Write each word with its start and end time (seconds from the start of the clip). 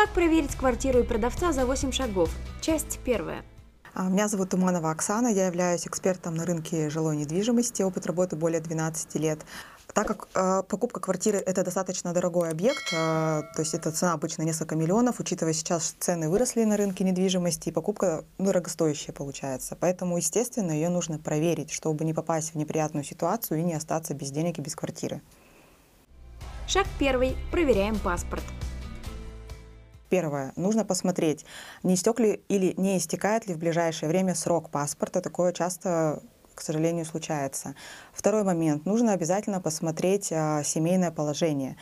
Как 0.00 0.14
проверить 0.14 0.56
квартиру 0.56 1.00
и 1.00 1.02
продавца 1.02 1.52
за 1.52 1.66
8 1.66 1.92
шагов? 1.92 2.30
Часть 2.62 3.00
первая. 3.04 3.44
А, 3.92 4.08
Меня 4.08 4.28
зовут 4.28 4.48
Туманова 4.48 4.90
Оксана, 4.90 5.26
я 5.26 5.46
являюсь 5.48 5.86
экспертом 5.86 6.36
на 6.36 6.46
рынке 6.46 6.88
жилой 6.88 7.18
недвижимости, 7.18 7.82
опыт 7.82 8.06
работы 8.06 8.34
более 8.34 8.62
12 8.62 9.16
лет. 9.16 9.40
Так 9.92 10.06
как 10.06 10.28
э, 10.34 10.62
покупка 10.66 11.00
квартиры 11.00 11.36
это 11.36 11.62
достаточно 11.64 12.14
дорогой 12.14 12.48
объект, 12.48 12.82
э, 12.94 13.42
то 13.54 13.58
есть 13.58 13.74
эта 13.74 13.92
цена 13.92 14.14
обычно 14.14 14.40
несколько 14.40 14.74
миллионов, 14.74 15.20
учитывая 15.20 15.52
сейчас 15.52 15.94
цены 15.98 16.30
выросли 16.30 16.64
на 16.64 16.78
рынке 16.78 17.04
недвижимости, 17.04 17.68
и 17.68 17.72
покупка 17.72 18.24
дорогостоящая 18.38 19.12
получается. 19.12 19.76
Поэтому, 19.78 20.16
естественно, 20.16 20.72
ее 20.72 20.88
нужно 20.88 21.18
проверить, 21.18 21.72
чтобы 21.72 22.06
не 22.06 22.14
попасть 22.14 22.52
в 22.52 22.54
неприятную 22.54 23.04
ситуацию 23.04 23.60
и 23.60 23.64
не 23.64 23.74
остаться 23.74 24.14
без 24.14 24.30
денег 24.30 24.60
и 24.60 24.62
без 24.62 24.74
квартиры. 24.74 25.20
Шаг 26.66 26.86
первый. 26.98 27.36
Проверяем 27.52 27.98
паспорт. 27.98 28.44
Первое. 30.10 30.52
Нужно 30.56 30.84
посмотреть, 30.84 31.46
не 31.82 31.94
истек 31.94 32.20
ли 32.20 32.42
или 32.48 32.74
не 32.76 32.98
истекает 32.98 33.46
ли 33.46 33.54
в 33.54 33.58
ближайшее 33.58 34.08
время 34.08 34.34
срок 34.34 34.68
паспорта. 34.70 35.20
Такое 35.20 35.52
часто 35.52 36.20
к 36.60 36.62
сожалению, 36.62 37.06
случается. 37.06 37.74
Второй 38.12 38.44
момент. 38.44 38.84
Нужно 38.84 39.14
обязательно 39.14 39.62
посмотреть 39.62 40.30
а, 40.30 40.62
семейное 40.62 41.10
положение. 41.10 41.76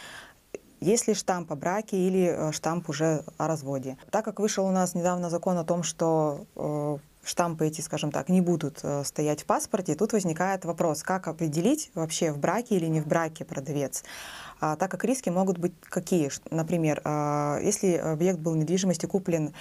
Есть 0.81 1.09
ли 1.09 1.15
штамп 1.15 1.51
о 1.51 1.57
браке 1.57 1.97
или 1.97 2.29
а, 2.29 2.53
штамп 2.53 2.89
уже 2.89 3.25
о 3.39 3.49
разводе. 3.49 3.97
Так 4.13 4.25
как 4.25 4.39
вышел 4.39 4.65
у 4.65 4.71
нас 4.71 4.95
недавно 4.95 5.31
закон 5.31 5.59
о 5.59 5.65
том, 5.65 5.83
что 5.83 6.47
э, 6.55 6.99
штампы 7.29 7.67
эти, 7.67 7.81
скажем 7.81 8.11
так, 8.11 8.29
не 8.29 8.41
будут 8.41 8.81
э, 8.83 9.05
стоять 9.05 9.43
в 9.43 9.45
паспорте, 9.45 9.95
тут 9.95 10.13
возникает 10.13 10.65
вопрос, 10.65 11.03
как 11.03 11.29
определить 11.29 11.91
вообще 11.95 12.33
в 12.33 12.39
браке 12.39 12.77
или 12.77 12.87
не 12.87 13.01
в 13.01 13.07
браке 13.07 13.45
продавец. 13.45 14.03
А, 14.61 14.77
так 14.77 14.91
как 14.91 15.05
риски 15.05 15.29
могут 15.29 15.59
быть 15.59 15.73
какие? 15.83 16.31
Например, 16.51 17.01
а, 17.05 17.59
если 17.61 17.97
объект 17.97 18.39
был 18.39 18.55
недвижимости 18.55 19.07
куплен 19.07 19.53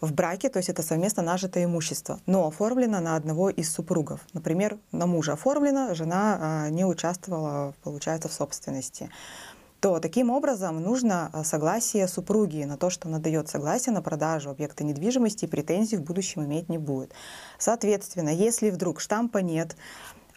в 0.00 0.12
браке, 0.12 0.48
то 0.48 0.58
есть 0.58 0.68
это 0.68 0.82
совместно 0.82 1.22
нажитое 1.22 1.64
имущество, 1.64 2.20
но 2.26 2.46
оформлено 2.46 3.00
на 3.00 3.16
одного 3.16 3.50
из 3.50 3.72
супругов. 3.72 4.20
Например, 4.32 4.78
на 4.92 5.06
мужа 5.06 5.32
оформлено, 5.32 5.94
жена 5.94 6.38
а, 6.40 6.68
не 6.68 6.84
участвовала, 6.84 7.74
получается, 7.82 8.28
в 8.28 8.32
собственности 8.32 9.10
то 9.84 10.00
таким 10.00 10.30
образом 10.30 10.80
нужно 10.80 11.28
а, 11.34 11.44
согласие 11.44 12.08
супруги 12.08 12.64
на 12.64 12.78
то, 12.78 12.88
что 12.88 13.06
она 13.06 13.18
дает 13.18 13.50
согласие 13.50 13.92
на 13.92 14.00
продажу 14.00 14.48
объекта 14.48 14.82
недвижимости, 14.82 15.44
и 15.44 15.46
претензий 15.46 15.98
в 15.98 16.02
будущем 16.02 16.42
иметь 16.46 16.70
не 16.70 16.78
будет. 16.78 17.12
Соответственно, 17.58 18.30
если 18.30 18.70
вдруг 18.70 18.98
штампа 18.98 19.42
нет, 19.42 19.76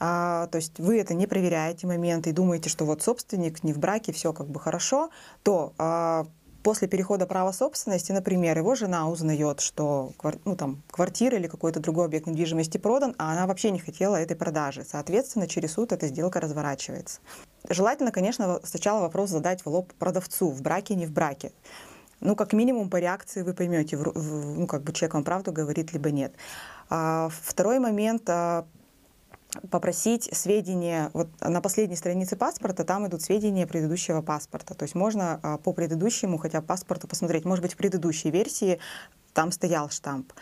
а, 0.02 0.48
то 0.48 0.58
есть 0.58 0.78
вы 0.80 1.00
это 1.00 1.14
не 1.14 1.28
проверяете 1.28 1.88
моменты 1.88 2.32
и 2.32 2.34
думаете, 2.34 2.70
что 2.70 2.84
вот 2.84 3.02
собственник 3.02 3.64
не 3.64 3.72
в 3.72 3.78
браке, 3.78 4.12
все 4.12 4.34
как 4.34 4.50
бы 4.50 4.60
хорошо, 4.60 5.12
то 5.44 5.72
а, 5.78 6.26
после 6.62 6.90
перехода 6.90 7.26
права 7.26 7.54
собственности, 7.54 8.12
например, 8.12 8.58
его 8.58 8.76
жена 8.76 9.10
узнает, 9.10 9.62
что 9.62 10.12
ну, 10.44 10.58
там, 10.58 10.84
квартира 10.92 11.38
или 11.38 11.48
какой-то 11.48 11.80
другой 11.80 12.08
объект 12.08 12.28
недвижимости 12.28 12.80
продан, 12.80 13.16
а 13.18 13.32
она 13.32 13.48
вообще 13.48 13.72
не 13.72 13.80
хотела 13.80 14.18
этой 14.18 14.36
продажи. 14.36 14.84
Соответственно, 14.84 15.48
через 15.48 15.72
суд 15.72 15.94
эта 15.94 16.08
сделка 16.08 16.42
разворачивается. 16.42 17.22
Желательно, 17.70 18.12
конечно, 18.12 18.60
сначала 18.64 19.02
вопрос 19.02 19.30
задать 19.30 19.66
в 19.66 19.68
лоб 19.68 19.94
продавцу, 19.94 20.50
в 20.50 20.62
браке, 20.62 20.96
не 20.96 21.06
в 21.06 21.12
браке. 21.12 21.52
Ну, 22.20 22.36
как 22.36 22.54
минимум, 22.54 22.90
по 22.90 22.98
реакции 22.98 23.44
вы 23.44 23.54
поймете, 23.54 23.98
ну, 23.98 24.66
как 24.68 24.84
бы 24.84 24.92
человек 24.94 25.14
вам 25.14 25.24
правду 25.24 25.52
говорит, 25.52 25.94
либо 25.94 26.10
нет. 26.10 26.34
А, 26.90 27.30
второй 27.30 27.80
момент 27.80 28.28
а, 28.30 28.66
попросить 29.70 30.30
сведения, 30.36 31.10
вот 31.14 31.30
на 31.42 31.62
последней 31.62 31.96
странице 31.96 32.36
паспорта 32.36 32.84
там 32.84 33.08
идут 33.08 33.22
сведения 33.22 33.68
предыдущего 33.68 34.22
паспорта. 34.22 34.74
То 34.74 34.84
есть 34.84 34.96
можно 34.96 35.40
а, 35.44 35.58
по 35.58 35.74
предыдущему 35.74 36.38
хотя 36.38 36.62
паспорту 36.62 37.08
посмотреть, 37.08 37.46
может 37.46 37.62
быть, 37.62 37.74
в 37.74 37.78
предыдущей 37.78 38.32
версии 38.32 38.80
там 39.34 39.52
стоял 39.52 39.90
штамп. 39.90 40.34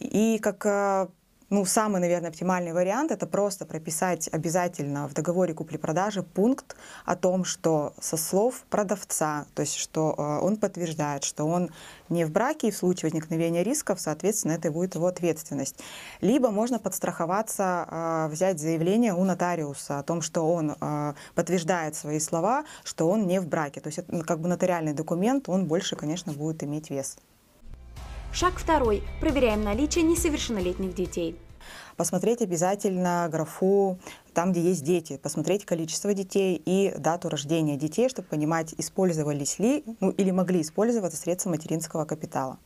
И 0.00 0.38
как 0.42 0.64
а, 0.66 1.08
ну, 1.48 1.64
самый, 1.64 2.00
наверное, 2.00 2.30
оптимальный 2.30 2.72
вариант– 2.72 3.10
это 3.12 3.24
просто 3.26 3.66
прописать 3.66 4.28
обязательно 4.32 5.06
в 5.06 5.14
договоре 5.14 5.54
купли-продажи 5.54 6.24
пункт 6.24 6.76
о 7.04 7.14
том, 7.14 7.44
что 7.44 7.94
со 8.00 8.16
слов 8.16 8.64
продавца, 8.68 9.46
то 9.54 9.62
есть 9.62 9.76
что 9.76 10.14
э, 10.18 10.44
он 10.44 10.56
подтверждает, 10.56 11.22
что 11.22 11.44
он 11.44 11.70
не 12.08 12.24
в 12.24 12.32
браке, 12.32 12.68
и 12.68 12.70
в 12.72 12.76
случае 12.76 13.10
возникновения 13.10 13.62
рисков, 13.62 14.00
соответственно, 14.00 14.52
это 14.52 14.72
будет 14.72 14.96
его 14.96 15.06
ответственность. 15.06 15.78
Либо 16.20 16.50
можно 16.50 16.80
подстраховаться, 16.80 17.86
э, 17.88 18.28
взять 18.32 18.58
заявление 18.58 19.14
у 19.14 19.22
нотариуса 19.22 20.00
о 20.00 20.02
том, 20.02 20.22
что 20.22 20.52
он 20.52 20.74
э, 20.80 21.14
подтверждает 21.36 21.94
свои 21.94 22.18
слова, 22.18 22.64
что 22.82 23.08
он 23.08 23.28
не 23.28 23.40
в 23.40 23.46
браке. 23.46 23.80
То 23.80 23.86
есть 23.86 23.98
это 23.98 24.24
как 24.24 24.40
бы 24.40 24.48
нотариальный 24.48 24.94
документ, 24.94 25.48
он 25.48 25.66
больше, 25.66 25.94
конечно, 25.94 26.32
будет 26.32 26.64
иметь 26.64 26.90
вес. 26.90 27.16
Шаг 28.36 28.58
второй. 28.58 29.02
Проверяем 29.18 29.64
наличие 29.64 30.04
несовершеннолетних 30.04 30.94
детей. 30.94 31.38
Посмотреть 31.96 32.42
обязательно 32.42 33.26
графу 33.32 33.98
там, 34.34 34.52
где 34.52 34.60
есть 34.60 34.84
дети, 34.84 35.16
посмотреть 35.16 35.64
количество 35.64 36.12
детей 36.12 36.60
и 36.62 36.92
дату 36.98 37.30
рождения 37.30 37.78
детей, 37.78 38.10
чтобы 38.10 38.28
понимать, 38.28 38.74
использовались 38.76 39.58
ли 39.58 39.84
ну, 40.00 40.10
или 40.10 40.32
могли 40.32 40.60
использоваться 40.60 41.16
средства 41.16 41.48
материнского 41.48 42.04
капитала. 42.04 42.58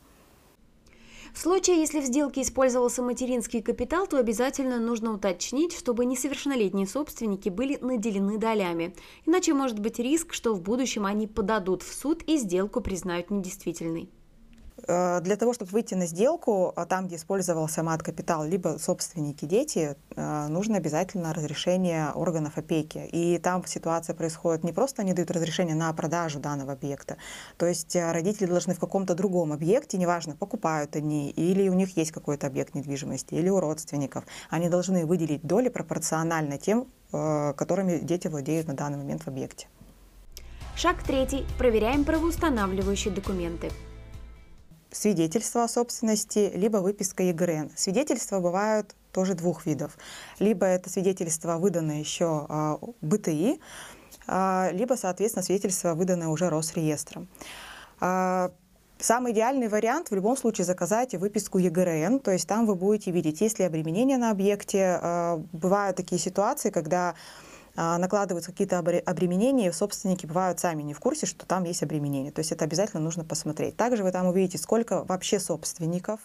В 1.33 1.39
случае, 1.39 1.77
если 1.77 2.01
в 2.01 2.05
сделке 2.05 2.41
использовался 2.41 3.01
материнский 3.01 3.61
капитал, 3.61 4.07
то 4.07 4.17
обязательно 4.17 4.77
нужно 4.77 5.13
уточнить, 5.13 5.73
чтобы 5.73 6.03
несовершеннолетние 6.03 6.85
собственники 6.85 7.47
были 7.47 7.77
наделены 7.77 8.37
долями. 8.37 8.93
Иначе 9.25 9.53
может 9.53 9.79
быть 9.79 9.99
риск, 9.99 10.33
что 10.33 10.53
в 10.53 10.61
будущем 10.61 11.05
они 11.05 11.27
подадут 11.27 11.81
в 11.81 11.93
суд 11.93 12.23
и 12.23 12.35
сделку 12.37 12.81
признают 12.81 13.31
недействительной. 13.31 14.09
Э, 14.87 15.19
для 15.21 15.35
того, 15.35 15.53
чтобы 15.53 15.71
выйти 15.71 15.93
на 15.93 16.05
сделку, 16.05 16.73
а 16.75 16.85
там, 16.85 17.07
где 17.07 17.15
использовался 17.15 17.83
мат-капитал, 17.83 18.43
либо 18.45 18.77
собственники, 18.79 19.45
дети, 19.45 19.95
э, 20.15 20.47
нужно 20.47 20.77
обязательно 20.77 21.33
разрешение 21.33 22.11
органов 22.11 22.57
опеки. 22.57 23.07
И 23.11 23.37
там 23.37 23.65
ситуация 23.65 24.15
происходит 24.15 24.63
не 24.63 24.71
просто 24.71 25.01
они 25.01 25.13
дают 25.13 25.31
разрешение 25.31 25.75
на 25.75 25.91
продажу 25.93 26.39
данного 26.39 26.73
объекта, 26.73 27.17
то 27.57 27.65
есть 27.65 27.95
э, 27.95 28.11
родители 28.11 28.47
должны 28.47 28.73
в 28.73 28.79
каком-то 28.79 29.15
другом 29.15 29.53
объекте, 29.53 29.97
неважно, 29.97 30.35
покупают 30.35 30.95
они, 30.95 31.29
или 31.29 31.69
у 31.69 31.73
них 31.73 31.97
есть 31.97 32.11
какой-то 32.11 32.47
объект 32.47 32.75
недвижимости, 32.75 33.35
или 33.35 33.49
у 33.49 33.59
родственников, 33.59 34.25
они 34.49 34.69
должны 34.69 35.05
выделить 35.05 35.43
доли 35.43 35.69
пропорционально 35.69 36.57
тем, 36.57 36.87
которыми 37.11 37.99
дети 37.99 38.29
владеют 38.29 38.67
на 38.67 38.73
данный 38.73 38.97
момент 38.97 39.23
в 39.23 39.27
объекте. 39.27 39.67
Шаг 40.75 41.03
третий. 41.03 41.45
Проверяем 41.57 42.05
правоустанавливающие 42.05 43.13
документы 43.13 43.69
свидетельство 44.91 45.63
о 45.63 45.67
собственности, 45.67 46.51
либо 46.53 46.77
выписка 46.77 47.23
ЕГРН. 47.23 47.71
Свидетельства 47.75 48.39
бывают 48.39 48.95
тоже 49.11 49.33
двух 49.33 49.65
видов. 49.65 49.97
Либо 50.39 50.65
это 50.65 50.89
свидетельство, 50.89 51.57
выданное 51.57 51.99
еще 51.99 52.45
а, 52.49 52.79
БТИ, 53.01 53.59
а, 54.27 54.69
либо, 54.71 54.95
соответственно, 54.95 55.43
свидетельство, 55.43 55.93
выданное 55.93 56.27
уже 56.27 56.49
Росреестром. 56.49 57.27
А, 57.99 58.51
самый 58.99 59.31
идеальный 59.33 59.67
вариант 59.67 60.11
в 60.11 60.15
любом 60.15 60.37
случае 60.37 60.65
заказать 60.65 61.15
выписку 61.15 61.57
ЕГРН, 61.57 62.19
то 62.19 62.31
есть 62.31 62.47
там 62.47 62.65
вы 62.65 62.75
будете 62.75 63.11
видеть, 63.11 63.41
есть 63.41 63.59
ли 63.59 63.65
обременение 63.65 64.17
на 64.17 64.31
объекте. 64.31 65.39
Бывают 65.51 65.97
такие 65.97 66.19
ситуации, 66.19 66.69
когда 66.69 67.15
накладываются 67.97 68.51
какие-то 68.51 68.79
обременения, 68.79 69.69
и 69.69 69.71
собственники 69.71 70.25
бывают 70.25 70.59
сами 70.59 70.83
не 70.83 70.93
в 70.93 70.99
курсе, 70.99 71.25
что 71.25 71.45
там 71.45 71.63
есть 71.63 71.83
обременение. 71.83 72.31
То 72.31 72.39
есть 72.39 72.51
это 72.51 72.65
обязательно 72.65 73.01
нужно 73.01 73.23
посмотреть. 73.23 73.77
Также 73.77 74.03
вы 74.03 74.11
там 74.11 74.27
увидите, 74.27 74.57
сколько 74.57 75.03
вообще 75.03 75.39
собственников. 75.39 76.19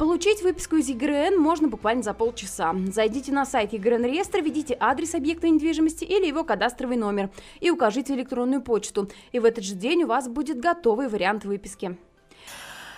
Получить 0.00 0.42
выписку 0.42 0.76
из 0.76 0.88
ЕГРН 0.88 1.38
можно 1.38 1.68
буквально 1.68 2.02
за 2.02 2.14
полчаса. 2.14 2.74
Зайдите 2.90 3.32
на 3.32 3.44
сайт 3.44 3.74
ЕГРН 3.74 4.06
реестра, 4.06 4.40
введите 4.40 4.74
адрес 4.80 5.14
объекта 5.14 5.46
недвижимости 5.46 6.04
или 6.04 6.26
его 6.26 6.42
кадастровый 6.42 6.96
номер 6.96 7.28
и 7.60 7.70
укажите 7.70 8.14
электронную 8.14 8.62
почту. 8.62 9.10
И 9.32 9.38
в 9.38 9.44
этот 9.44 9.62
же 9.62 9.74
день 9.74 10.04
у 10.04 10.06
вас 10.06 10.26
будет 10.26 10.58
готовый 10.58 11.08
вариант 11.08 11.44
выписки. 11.44 11.98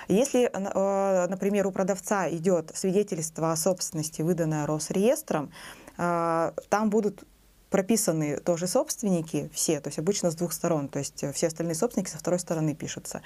Если, 0.07 0.45
э, 0.45 1.27
например, 1.27 1.67
у 1.67 1.73
продавца 1.73 2.31
идет 2.31 2.71
свидетельство 2.73 3.51
о 3.51 3.57
собственности, 3.57 4.23
выданное 4.23 4.67
Росреестром, 4.67 5.51
э, 5.99 6.53
там 6.69 6.89
будут 6.91 7.25
прописаны 7.73 8.37
тоже 8.37 8.69
собственники 8.69 9.51
все, 9.53 9.81
то 9.81 9.89
есть 9.89 9.99
обычно 9.99 10.31
с 10.31 10.37
двух 10.37 10.53
сторон, 10.53 10.89
то 10.89 11.01
есть 11.01 11.25
все 11.35 11.47
остальные 11.49 11.75
собственники 11.75 12.11
со 12.11 12.19
второй 12.19 12.39
стороны 12.39 12.75
пишутся. 12.75 13.23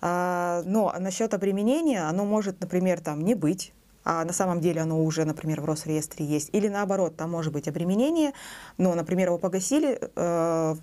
А, 0.00 0.62
но 0.64 0.94
насчет 0.98 1.34
обременения, 1.34 2.08
оно 2.08 2.24
может, 2.24 2.60
например, 2.60 3.00
там 3.00 3.24
не 3.24 3.34
быть, 3.34 3.72
а 4.04 4.24
на 4.24 4.32
самом 4.32 4.60
деле 4.60 4.80
оно 4.80 5.02
уже, 5.02 5.24
например, 5.24 5.60
в 5.60 5.64
Росреестре 5.64 6.26
есть. 6.26 6.50
Или 6.52 6.68
наоборот, 6.68 7.16
там 7.16 7.30
может 7.30 7.52
быть 7.52 7.68
обременение, 7.68 8.32
но, 8.78 8.94
например, 8.94 9.28
его 9.28 9.38
погасили, 9.38 9.98
э, 10.00 10.74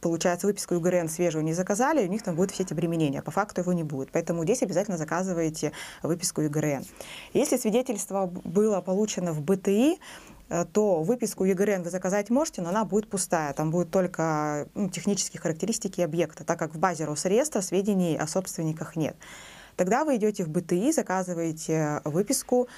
получается, 0.00 0.46
выписку 0.46 0.74
ЮГРН 0.74 1.08
свежую 1.08 1.44
не 1.44 1.52
заказали, 1.52 2.06
у 2.06 2.10
них 2.10 2.22
там 2.22 2.36
будут 2.36 2.52
все 2.52 2.62
эти 2.62 2.72
обременения. 2.72 3.22
По 3.22 3.30
факту 3.30 3.60
его 3.60 3.72
не 3.74 3.84
будет. 3.84 4.10
Поэтому 4.12 4.44
здесь 4.44 4.62
обязательно 4.62 4.96
заказываете 4.96 5.72
выписку 6.02 6.40
ЮГРН. 6.40 6.84
Если 7.34 7.58
свидетельство 7.58 8.26
было 8.26 8.80
получено 8.80 9.32
в 9.32 9.42
БТИ, 9.42 9.92
э, 9.92 9.96
то 10.72 11.02
выписку 11.02 11.44
ЕГРН 11.44 11.82
вы 11.82 11.90
заказать 11.90 12.30
можете, 12.30 12.62
но 12.62 12.68
она 12.68 12.84
будет 12.84 13.08
пустая. 13.08 13.52
Там 13.54 13.70
будут 13.70 13.90
только 13.90 14.68
ну, 14.74 14.88
технические 14.88 15.40
характеристики 15.40 16.00
объекта, 16.00 16.44
так 16.44 16.58
как 16.58 16.74
в 16.74 16.78
базе 16.78 17.04
Росреестра 17.04 17.60
сведений 17.60 18.16
о 18.16 18.26
собственниках 18.26 18.96
нет. 18.96 19.16
Тогда 19.76 20.04
вы 20.04 20.16
идете 20.16 20.44
в 20.44 20.48
БТИ, 20.48 20.92
заказываете 20.92 22.00
выписку 22.04 22.68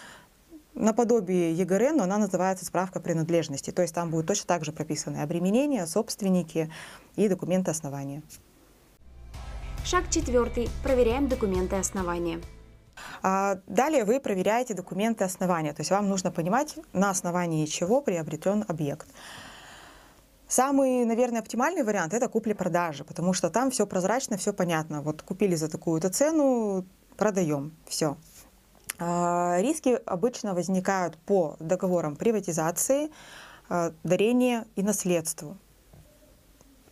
наподобие 0.74 1.52
ЕГРН, 1.54 1.96
но 1.96 2.04
она 2.04 2.18
называется 2.18 2.64
справка 2.64 3.00
принадлежности. 3.00 3.70
То 3.70 3.82
есть 3.82 3.94
там 3.94 4.10
будут 4.10 4.26
точно 4.26 4.46
так 4.46 4.64
же 4.64 4.72
прописаны 4.72 5.18
обременения, 5.18 5.86
собственники 5.86 6.70
и 7.16 7.28
документы 7.28 7.70
основания. 7.70 8.22
Шаг 9.84 10.10
четвертый. 10.10 10.68
Проверяем 10.82 11.28
документы 11.28 11.76
основания. 11.76 12.40
А 13.22 13.58
далее 13.66 14.04
вы 14.04 14.20
проверяете 14.20 14.74
документы 14.74 15.24
основания, 15.24 15.72
то 15.72 15.80
есть 15.80 15.90
вам 15.90 16.08
нужно 16.08 16.30
понимать, 16.30 16.76
на 16.92 17.10
основании 17.10 17.66
чего 17.66 18.00
приобретен 18.00 18.64
объект. 18.68 19.06
Самый, 20.48 21.04
наверное, 21.04 21.40
оптимальный 21.40 21.82
вариант– 21.82 22.14
это 22.14 22.28
купли-продажи, 22.28 23.04
потому 23.04 23.32
что 23.32 23.50
там 23.50 23.70
все 23.70 23.84
прозрачно, 23.84 24.36
все 24.36 24.52
понятно. 24.52 25.02
Вот 25.02 25.22
купили 25.22 25.56
за 25.56 25.68
такую-то 25.68 26.08
цену, 26.08 26.86
продаем, 27.16 27.76
все. 27.86 28.16
А, 28.98 29.58
риски 29.60 29.98
обычно 30.06 30.54
возникают 30.54 31.18
по 31.18 31.56
договорам 31.58 32.14
приватизации, 32.14 33.10
а, 33.68 33.92
дарения 34.04 34.66
и 34.76 34.82
наследству. 34.84 35.58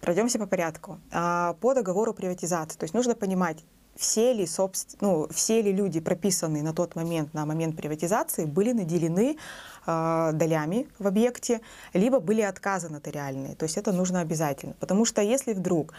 Пройдемся 0.00 0.38
по 0.38 0.46
порядку. 0.46 0.98
По 1.10 1.74
договору 1.74 2.12
приватизации, 2.12 2.76
то 2.76 2.84
есть 2.84 2.92
нужно 2.92 3.14
понимать, 3.14 3.64
все 3.96 4.32
ли, 4.32 4.46
собствен... 4.46 4.98
ну, 5.00 5.28
все 5.30 5.62
ли 5.62 5.72
люди, 5.72 6.00
прописанные 6.00 6.62
на 6.62 6.72
тот 6.72 6.96
момент, 6.96 7.34
на 7.34 7.46
момент 7.46 7.76
приватизации, 7.76 8.44
были 8.44 8.72
наделены 8.72 9.36
э, 9.86 10.30
долями 10.32 10.88
в 10.98 11.06
объекте, 11.06 11.60
либо 11.92 12.20
были 12.20 12.42
отказы 12.42 12.88
нотариальные. 12.88 13.54
То 13.54 13.64
есть 13.64 13.76
это 13.76 13.92
нужно 13.92 14.20
обязательно. 14.20 14.74
Потому 14.80 15.04
что 15.04 15.22
если 15.22 15.52
вдруг 15.52 15.94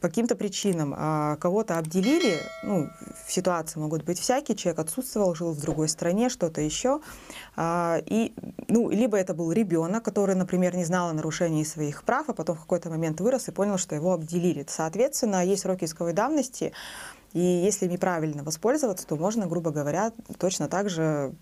по 0.00 0.08
каким-то 0.08 0.36
причинам 0.36 0.94
а, 0.96 1.36
кого-то 1.36 1.78
обделили, 1.78 2.38
ну, 2.62 2.88
ситуации 3.28 3.80
могут 3.80 4.04
быть 4.04 4.18
всякие, 4.18 4.56
человек 4.56 4.80
отсутствовал, 4.80 5.34
жил 5.34 5.52
в 5.52 5.60
другой 5.60 5.88
стране, 5.88 6.28
что-то 6.28 6.60
еще, 6.60 7.00
а, 7.56 8.00
и, 8.04 8.34
ну, 8.68 8.90
либо 8.90 9.16
это 9.16 9.34
был 9.34 9.52
ребенок, 9.52 10.04
который, 10.04 10.34
например, 10.34 10.76
не 10.76 10.84
знал 10.84 11.08
о 11.08 11.12
нарушении 11.12 11.64
своих 11.64 12.04
прав, 12.04 12.28
а 12.28 12.34
потом 12.34 12.56
в 12.56 12.60
какой-то 12.60 12.90
момент 12.90 13.20
вырос 13.20 13.48
и 13.48 13.52
понял, 13.52 13.78
что 13.78 13.94
его 13.94 14.12
обделили. 14.12 14.66
Соответственно, 14.68 15.44
есть 15.44 15.62
сроки 15.62 15.84
исковой 15.84 16.12
давности, 16.12 16.72
и 17.32 17.40
если 17.40 17.86
неправильно 17.86 18.42
воспользоваться, 18.42 19.06
то 19.06 19.16
можно, 19.16 19.46
грубо 19.46 19.70
говоря, 19.70 20.12
точно 20.38 20.68
так 20.68 20.88
же 20.90 21.34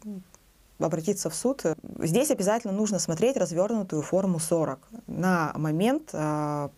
обратиться 0.79 1.31
в 1.31 1.35
суд. 1.35 1.63
Здесь 1.99 2.31
обязательно 2.31 2.73
нужно 2.73 2.99
смотреть 2.99 3.37
развернутую 3.37 4.03
форму 4.03 4.39
40 4.39 4.79
на 5.07 5.53
момент 5.55 6.11
а, 6.13 6.71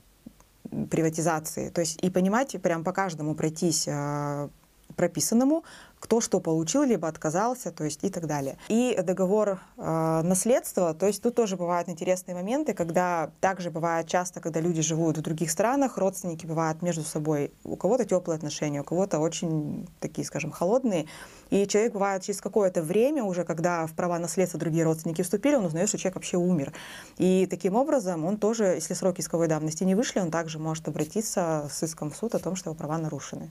приватизации. 0.87 1.71
То 1.71 1.81
есть 1.81 2.03
и 2.03 2.11
понимать, 2.11 2.61
прям 2.63 2.85
по 2.85 2.93
каждому 2.93 3.35
пройтись 3.35 3.87
а, 3.89 4.51
прописанному, 4.97 5.65
кто 6.01 6.21
что 6.21 6.41
получил, 6.41 6.83
либо 6.83 7.09
отказался, 7.09 7.73
то 7.73 7.85
есть 7.85 8.05
и 8.05 8.11
так 8.11 8.27
далее. 8.27 8.59
И 8.69 8.99
договор 9.03 9.61
э, 9.77 10.21
наследства, 10.23 10.95
то 10.95 11.07
есть 11.07 11.23
тут 11.23 11.35
тоже 11.35 11.57
бывают 11.57 11.89
интересные 11.89 12.35
моменты, 12.35 12.75
когда 12.75 13.31
также 13.41 13.71
бывает 13.71 14.07
часто, 14.07 14.41
когда 14.41 14.61
люди 14.61 14.83
живут 14.83 15.19
в 15.19 15.23
других 15.23 15.51
странах, 15.51 15.99
родственники 15.99 16.47
бывают 16.47 16.83
между 16.83 17.03
собой, 17.03 17.53
у 17.65 17.77
кого-то 17.77 18.05
теплые 18.05 18.37
отношения, 18.37 18.83
у 18.83 18.85
кого-то 18.85 19.19
очень 19.19 19.89
такие, 20.01 20.27
скажем, 20.27 20.51
холодные, 20.51 21.07
и 21.51 21.67
человек 21.67 21.93
бывает 21.93 22.23
через 22.23 22.41
какое-то 22.41 22.83
время 22.83 23.25
уже, 23.25 23.45
когда 23.45 23.87
в 23.87 23.95
права 23.95 24.19
наследства 24.19 24.61
другие 24.61 24.85
родственники 24.85 25.23
вступили, 25.23 25.55
он 25.55 25.65
узнает, 25.65 25.89
что 25.89 25.99
человек 25.99 26.17
вообще 26.17 26.37
умер. 26.37 26.73
И 27.19 27.47
таким 27.49 27.77
образом 27.77 28.25
он 28.25 28.37
тоже, 28.37 28.65
если 28.65 28.95
сроки 28.95 29.21
исковой 29.21 29.49
давности 29.49 29.85
не 29.85 29.95
вышли, 29.95 30.21
он 30.21 30.31
также 30.31 30.59
может 30.59 30.89
обратиться 30.89 31.69
с 31.73 31.83
иском 31.83 32.11
в 32.11 32.17
суд 32.17 32.35
о 32.35 32.39
том, 32.39 32.57
что 32.57 32.71
его 32.71 32.77
права 32.77 32.99
нарушены. 32.99 33.51